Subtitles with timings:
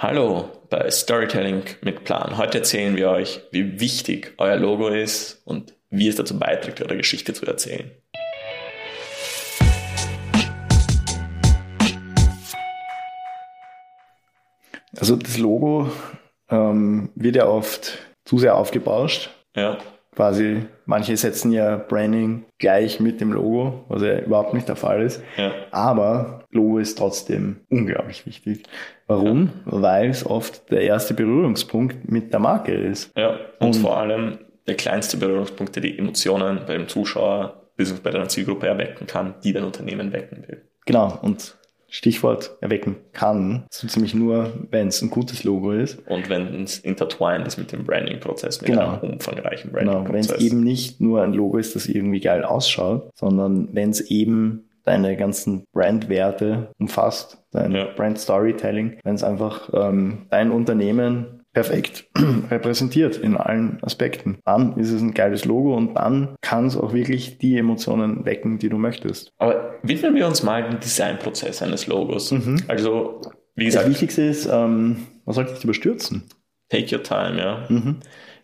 [0.00, 2.36] Hallo bei Storytelling mit Plan.
[2.36, 6.96] Heute erzählen wir euch, wie wichtig euer Logo ist und wie es dazu beiträgt, eure
[6.96, 7.90] Geschichte zu erzählen.
[14.96, 15.90] Also das Logo
[16.48, 19.30] ähm, wird ja oft zu sehr aufgebauscht.
[19.56, 19.78] Ja.
[20.18, 25.00] Quasi, manche setzen ja Branding gleich mit dem Logo, was ja überhaupt nicht der Fall
[25.02, 25.22] ist.
[25.36, 25.52] Ja.
[25.70, 28.64] Aber Logo ist trotzdem unglaublich wichtig.
[29.06, 29.50] Warum?
[29.64, 33.16] Weil es oft der erste Berührungspunkt mit der Marke ist.
[33.16, 38.00] Ja, und, Und- vor allem der kleinste Berührungspunkt, der die Emotionen beim Zuschauer bzw.
[38.02, 40.62] bei deiner Zielgruppe erwecken kann, die dein Unternehmen wecken will.
[40.84, 41.16] Genau.
[41.22, 41.56] Und
[41.88, 45.98] Stichwort erwecken kann, so ziemlich nur, wenn es ein gutes Logo ist.
[46.08, 49.00] Und wenn es intertwined ist mit dem Branding-Prozess, mit Genau.
[49.00, 50.36] einem umfangreichen Genau, wenn Branding-Prozess.
[50.38, 54.64] es eben nicht nur ein Logo ist, das irgendwie geil ausschaut, sondern wenn es eben
[54.84, 57.86] deine ganzen Brandwerte umfasst, dein Ja.
[57.96, 62.04] Brand Storytelling, wenn es einfach ähm, dein Unternehmen perfekt
[62.50, 66.92] repräsentiert in allen Aspekten, dann ist es ein geiles Logo und dann kann es auch
[66.92, 69.32] wirklich die Emotionen wecken, die du möchtest.
[69.38, 72.30] Aber widmen wir uns mal dem Designprozess eines Logos.
[72.30, 72.62] Mhm.
[72.68, 73.20] Also,
[73.56, 76.24] wie Das gesagt, Wichtigste ist, ähm, man sollte nicht überstürzen.
[76.68, 77.64] take your time, ja.
[77.68, 77.96] Mhm.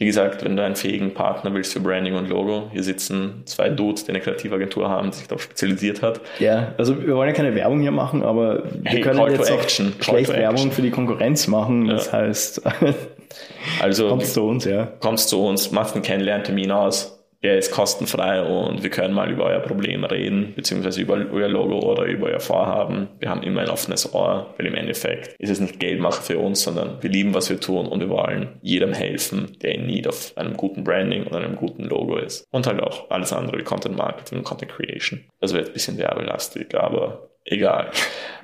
[0.00, 3.68] Wie gesagt, wenn du einen fähigen Partner willst für Branding und Logo, hier sitzen zwei
[3.68, 6.22] Dudes, die eine Kreativagentur haben, die sich darauf spezialisiert hat.
[6.38, 9.60] Ja, also wir wollen ja keine Werbung hier machen, aber wir Hey, können jetzt auch
[9.60, 10.72] Action, schlecht Werbung Action.
[10.72, 11.86] für die Konkurrenz machen.
[11.88, 12.12] Das Ja.
[12.14, 12.62] heißt,
[13.82, 14.88] Also kommt zu uns, ja.
[15.00, 17.19] kommst zu uns, machst einen Kennenlerntermin aus.
[17.42, 21.80] Der ist kostenfrei und wir können mal über euer Problem reden, beziehungsweise über euer Logo
[21.80, 23.08] oder über euer Vorhaben.
[23.18, 26.62] Wir haben immer ein offenes Ohr, weil im Endeffekt ist es nicht Geldmacher für uns,
[26.62, 30.36] sondern wir lieben, was wir tun und wir wollen jedem helfen, der in Need auf
[30.36, 32.44] einem guten Branding und einem guten Logo ist.
[32.50, 35.20] Und halt auch alles andere wie Content Marketing und Content Creation.
[35.40, 37.90] Das wird ein bisschen werbelastig, aber egal.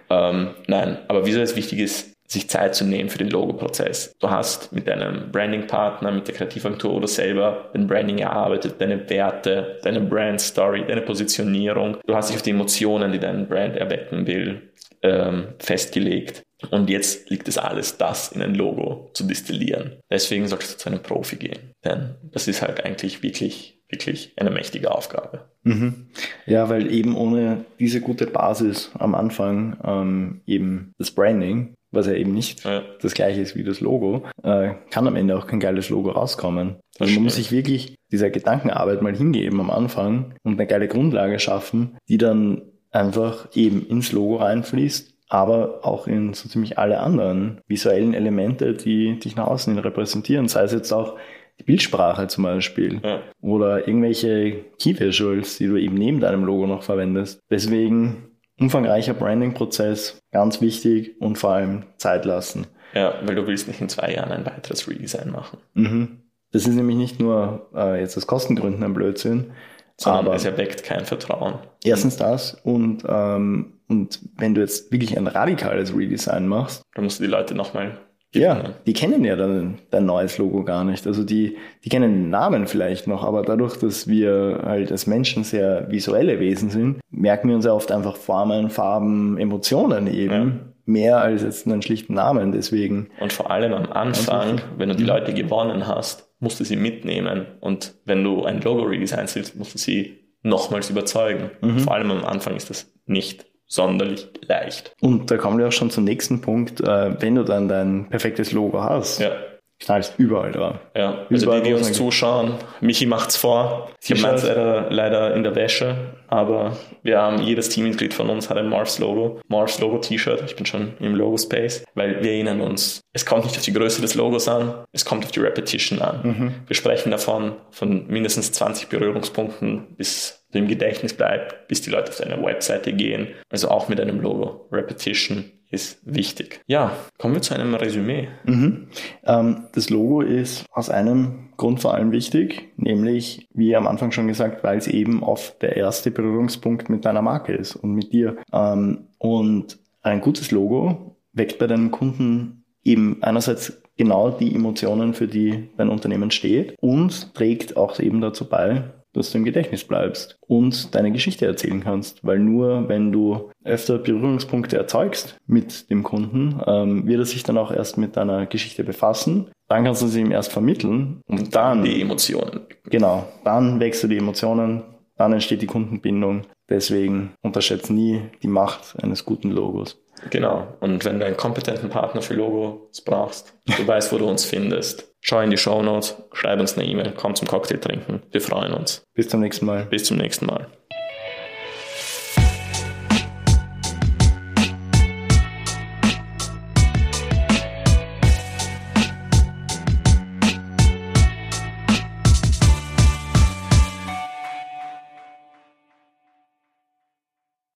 [0.08, 4.14] Ähm, nein, aber wieso es wichtig ist, sich Zeit zu nehmen für den Logo-Prozess.
[4.18, 9.78] Du hast mit deinem Branding-Partner, mit der Kreativagentur oder selber dein Branding erarbeitet, deine Werte,
[9.82, 11.98] deine Brand-Story, deine Positionierung.
[12.06, 14.70] Du hast dich auf die Emotionen, die dein Brand erwecken will,
[15.02, 16.42] ähm, festgelegt.
[16.70, 19.96] Und jetzt liegt es alles, das in ein Logo zu destillieren.
[20.10, 21.72] Deswegen solltest du zu einem Profi gehen.
[21.84, 25.44] Denn das ist halt eigentlich wirklich, wirklich eine mächtige Aufgabe.
[25.64, 26.08] Mhm.
[26.46, 32.12] Ja, weil eben ohne diese gute Basis am Anfang, ähm, eben das Branding, was ja
[32.14, 32.82] eben nicht Ja.
[33.02, 36.76] das gleiche ist wie das Logo, äh, kann am Ende auch kein geiles Logo rauskommen.
[36.98, 41.38] Also man muss sich wirklich dieser Gedankenarbeit mal hingeben am Anfang und eine geile Grundlage
[41.38, 42.62] schaffen, die dann
[42.92, 49.18] einfach eben ins Logo reinfließt, aber auch in so ziemlich alle anderen visuellen Elemente, die
[49.18, 51.16] dich nach außen hin repräsentieren, sei es jetzt auch
[51.58, 53.20] die Bildsprache zum Beispiel Ja.
[53.40, 57.40] oder irgendwelche Key Visuals, die du eben neben deinem Logo noch verwendest.
[57.50, 58.28] Deswegen
[58.58, 62.66] umfangreicher Branding-Prozess, ganz wichtig und vor allem Zeit lassen.
[62.94, 65.58] ja, weil du willst nicht in zwei Jahren ein weiteres Redesign machen.
[65.74, 66.22] Mhm.
[66.52, 69.52] Das ist nämlich nicht nur äh, jetzt aus Kostengründen ein Blödsinn,
[69.98, 71.54] sondern aber es erweckt kein Vertrauen.
[71.84, 77.18] erstens das und, ähm, und wenn du jetzt wirklich ein radikales Redesign machst, Da musst
[77.18, 77.98] du die Leute nochmal
[78.40, 81.06] ja, die kennen ja dann dein neues Logo gar nicht.
[81.06, 85.44] Also die, die kennen den Namen vielleicht noch, aber dadurch, dass wir halt als Menschen
[85.44, 90.32] sehr visuelle Wesen sind, merken wir uns ja oft einfach Formen, Farben, Emotionen eben.
[90.32, 90.72] Ja.
[90.88, 92.52] Mehr als jetzt einen schlichten Namen.
[92.52, 96.76] Deswegen, Und vor allem am Anfang, wenn du die Leute gewonnen hast, musst du sie
[96.76, 97.46] mitnehmen.
[97.60, 101.50] Und wenn du ein Logo-Redesign willst, musst du sie nochmals überzeugen.
[101.78, 104.92] Vor allem am Anfang ist das nicht sonderlich leicht.
[105.00, 108.52] und da kommen wir auch schon zum nächsten Punkt, äh, wenn du dann dein perfektes
[108.52, 109.30] Logo hast, Ja.
[109.78, 110.78] knallst überall dran.
[110.96, 113.90] Ja, also Überall, die, die uns zuschauen, Michi macht's vor.
[114.02, 115.96] Ich habe meins leider, leider in der Wäsche,
[116.28, 119.40] aber wir haben, jedes Teammitglied von uns hat ein Morphs Logo.
[119.48, 123.44] Morphs Logo T-Shirt, ich bin schon im Logo Space, weil wir erinnern uns, es kommt
[123.44, 126.54] nicht auf die Größe des Logos an, es kommt auf die Repetition an.
[126.66, 132.18] Wir sprechen davon, von mindestens 20 Berührungspunkten, bis im Gedächtnis bleibt, bis die Leute auf
[132.18, 133.28] deine Webseite gehen.
[133.50, 134.68] Also auch mit einem Logo.
[134.72, 136.60] Repetition ist wichtig.
[136.66, 138.28] Ja, kommen wir zu einem Resümee.
[138.44, 138.88] Mhm.
[139.24, 144.28] Ähm, das Logo ist aus einem Grund vor allem wichtig, nämlich, wie am Anfang schon
[144.28, 148.36] gesagt, weil es eben oft der erste Berührungspunkt mit deiner Marke ist und mit dir.
[148.52, 155.26] Ähm, und ein gutes Logo weckt bei deinem Kunden eben einerseits genau die Emotionen, für
[155.26, 158.84] die dein Unternehmen steht und trägt auch eben dazu bei,
[159.16, 162.24] dass du im Gedächtnis bleibst und deine Geschichte erzählen kannst.
[162.24, 167.58] Weil nur wenn du öfter Berührungspunkte erzeugst mit dem Kunden, ähm, wird er sich dann
[167.58, 169.50] auch erst mit deiner Geschichte befassen.
[169.68, 172.60] Dann kannst du sie ihm erst vermitteln und dann, Die Emotionen.
[172.84, 174.82] genau, dann wächst du die Emotionen,
[175.16, 179.98] dann entsteht die Kundenbindung Deswegen unterschätzt nie die Macht eines guten Logos.
[180.30, 180.66] Genau.
[180.80, 185.12] Und wenn du einen kompetenten Partner für Logos brauchst, du weißt, wo du uns findest.
[185.28, 188.22] Schau in die Show Notes, schreib uns eine E-Mail, komm zum Cocktail trinken.
[188.30, 189.02] Wir freuen uns.
[189.12, 189.86] Bis zum nächsten Mal.
[189.86, 190.68] Bis zum nächsten Mal.